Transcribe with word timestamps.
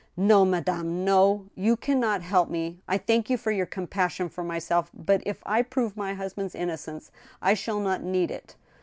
"No, 0.17 0.45
madame, 0.45 1.05
no! 1.05 1.45
You 1.53 1.75
can 1.77 1.99
not 1.99 2.23
help 2.23 2.49
me. 2.49 2.79
I 2.87 2.97
thank 2.97 3.29
you 3.29 3.37
for 3.37 3.51
your 3.51 3.67
compassion 3.67 4.29
for 4.29 4.43
myself. 4.43 4.89
But 4.95 5.21
if 5.27 5.43
I 5.45 5.61
prove 5.61 5.95
my 5.95 6.15
husband's 6.15 6.55
innocence, 6.55 7.11
I 7.39 7.53
shall 7.53 7.79
not 7.79 8.01
need 8.01 8.31
it. 8.31 8.55